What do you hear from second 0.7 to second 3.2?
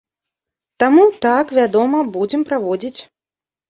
Таму, так, вядома, будзем праводзіць.